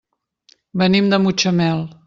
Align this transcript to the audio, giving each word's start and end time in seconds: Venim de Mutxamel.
Venim 0.83 1.13
de 1.13 1.21
Mutxamel. 1.27 1.89